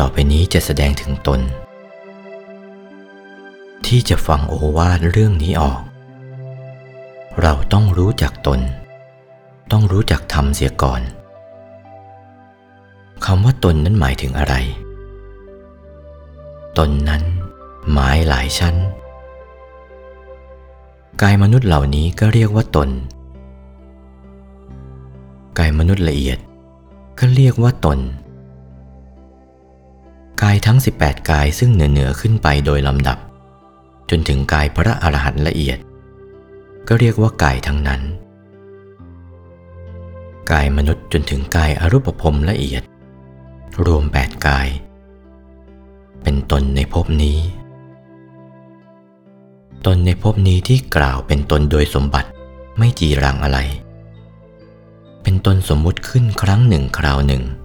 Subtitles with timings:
[0.00, 1.40] ต่อไปนี้จะแสดงถึงตน
[3.86, 5.80] ที่จะฟังโอวาทเรื่องนี้ออก
[7.40, 8.60] เราต้องรู้จักตน
[9.72, 11.02] ต้องรู้จักธรรมเสียก่อน
[13.24, 14.54] คำว่าตนนั้นหมายถึงอะไร
[16.78, 17.22] ตนนั้น
[17.92, 18.76] หมายหลายชั้น
[21.22, 22.88] กายมนุษย์เหล่านี้ก็เรียกว่าตน
[25.58, 26.38] กายมนุษย์ละเอียด
[27.18, 28.00] ก็เรียกว่าตน
[30.42, 33.18] กายทั้ง 18 กายซึ่งเหนือเหนือขึ้นไปโดยลำดับ
[34.10, 35.78] จนถึงกายพระอรหันต์ละเอียด
[36.88, 38.02] ก็เรียกว่ากายทั้งนั้น
[40.52, 42.82] กายมนุษย์จนถึงกายอรูปภพละเอียด
[43.84, 44.68] รวม 8 กาย
[46.22, 47.38] เป็นตนในภพนี้
[49.86, 52.28] ตนในภพนี้ที่กล่าวเป็นตนโดยสมบัติ
[52.78, 53.58] ไม่จีรังอะไร
[55.22, 57.59] เป็นตนสมมุติขึ้นครั้งหนึ่งคราวหนึ่งตั้ง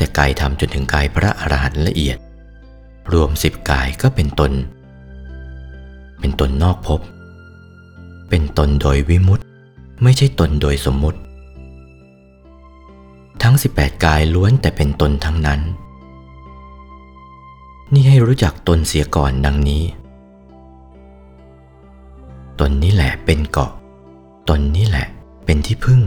[0.00, 2.18] แต่กายธรรมจนถึงกายพระอรหันต์ละเอียด
[3.12, 4.52] รวมสิบกายก็เป็นตน
[6.20, 7.00] เป็นตนนอกภพ
[8.28, 9.44] เป็นตนโดยวิมุตติ
[10.02, 11.18] ไม่ใช่ตนโดยสมมุติ
[13.42, 15.60] ทั้ง 18 กายล้วนแต่เป็นตนทั้งนั้น
[17.92, 19.82] นี่ให้รู้จักตนเสียก่อนดังนี้
[22.60, 23.72] ตนนี้แหละเป็นเกาะ
[24.48, 25.06] ตนนี้แหละ
[25.44, 26.02] เป็นที่พึ่ง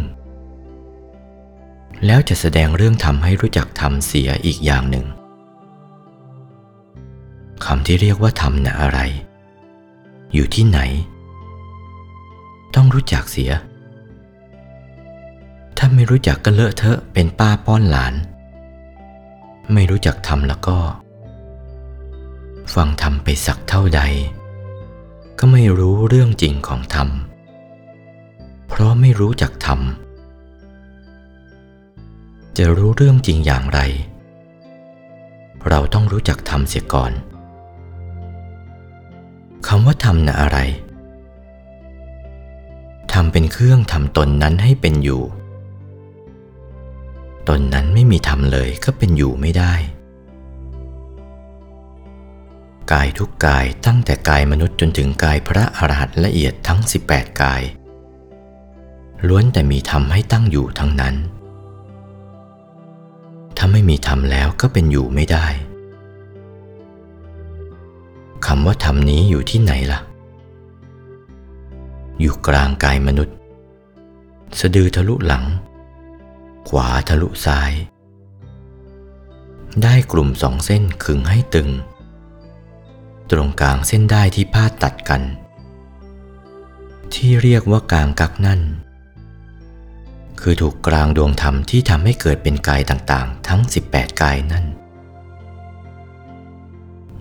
[2.05, 5.05] แล้วจะแสดงเรื่องทำให้รู้จักทำเสียอีกอย่างหนึ่ง
[7.65, 8.99] คำที่เรียกว่าทำน่ะอะไร
[10.33, 10.79] อยู่ที่ไหน
[12.75, 13.51] ต้องรู้จักเสีย
[15.77, 18.13] ถ้าไม่รู้จักก็เลอะเทอะเป็นป้าป้อนหลาน
[19.73, 20.77] ไม่รู้จักทำแล้วก็
[22.73, 24.01] ฟังทำไปสักเท่าใด
[25.39, 27.09] ก็ไม่รู้เรื่องจริงของธรรม
[28.67, 29.79] เพราะไม่รู้จักธรรม
[32.59, 33.79] จะรู้เรื่องจริงอย่างไร
[35.69, 37.11] เราต้องรู้จักธรรมเสียก่อน
[39.67, 40.57] คำว่าธรรมน่ะอะไร
[43.13, 45.21] ธรรมเป็นเครื่องทำตนนั้นให้เป็นอยู่
[47.49, 49.73] ตนนั้นไม่มีธรรมเลยก็เป็นอยู่ไม่ได้
[52.91, 57.63] กายทุกกายตั้งแต่กายมนุษย์จนถึงกายพระอรหันต์ละเอียดทั้ง 18 กาย
[59.27, 61.15] ล้วนแต่มีธรรมให้ตั้งอยู่ทั้งนั้น
[63.57, 65.45] ถ้าไม่มีธรรมแล้วก็เป็นอยู่ไม่ได้
[68.45, 69.99] คำว่าธรรมนี้อยู่ที่ไหนล่ะ
[72.19, 73.35] อยู่กลางกายมนุษย์
[74.59, 75.45] สะดือทะลุหลัง
[76.69, 77.71] ขวาทะลุซ้าย
[79.83, 81.69] ได้กลุ่มสองเส้นขึงให้ตึง
[83.31, 85.21] ตรงกลางเส้นได้ที่พาดตัดกัน
[87.13, 88.61] ที่เรียกว่ากลางกักนั่น
[90.41, 94.65] คือถูกกลางดวงธรรมที่ทำให้เกิดเป็นกายต่างๆ ทั้ง 18 กายนั่น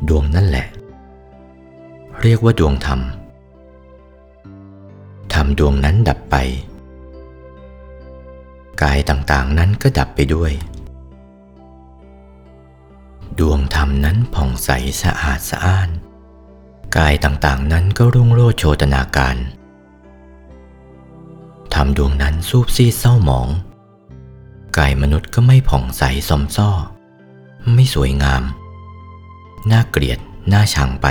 [0.09, 0.67] ดวงนั่นแหละ
[2.23, 3.01] เรียกว่าดวงธรรม
[5.33, 6.37] ธรรมดวงนั้นดับไป
[8.83, 10.53] กายต่างๆนั้นก็ดับไปด้วย
[13.39, 14.71] ดวงธรรมนั้นผ่องใส
[15.03, 15.89] สะอาดสะอ้าน
[16.97, 19.37] กายต่างๆนั้นก็รุ่งโรจน์โชตนาการ
[21.83, 23.49] รมดวงนั้นสูบซีดเศร้าหมอง
[24.77, 26.71] กายมนุษย์ก็ไม่ผ่องใสสมซ้อ
[27.75, 28.43] ไม่สวยงาม
[29.71, 30.19] น่าเกลียด
[30.53, 31.07] น่าชังไป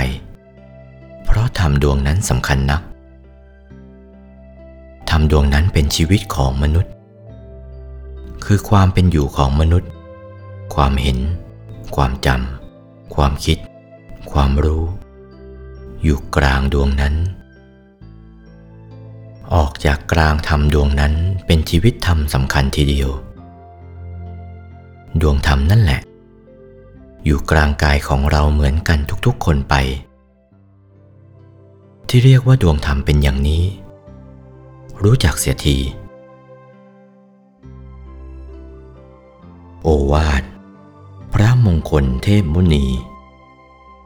[1.24, 2.82] เพราะธรรมดวงนั้นสำคัญนัก
[5.10, 6.92] ธรรมดวงนั้นเป็นชีวิตของมนุษย์
[8.44, 9.90] คือความเป็นอยู่ของมนุษย์
[10.74, 11.18] ความเห็น
[11.96, 13.58] ความจำความคิด
[14.32, 14.84] ความรู้
[16.02, 17.14] อยู่กลางดวงนั้น
[19.54, 21.14] ออกจากกลางธรรมดวงนั้น
[21.46, 23.10] เป็นชีวิตธรรมสำคัญทีเดียว
[25.20, 26.00] ดวงธรรมนั่นแหละ
[27.24, 29.74] อยู่กลางกายของเราเหมือนกันทุกๆคนไป
[32.08, 33.64] ที่เรียกว่าดวงธรรมเป็นอย่างนี้
[35.02, 35.78] รู้จักเสียที
[39.82, 40.42] โอวาท
[41.32, 42.86] พระมงคลเทพมุนี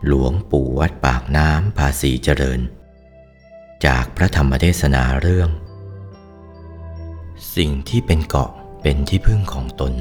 [0.06, 2.60] หลวงปู่วัดปากน้ำภาษีเจริญ
[3.84, 5.50] จากพระธรรมเทศนาเรื่อง
[7.56, 8.50] สิ่งที่เป็นเกาะ
[8.82, 9.92] เป็นที่พึ่งของตน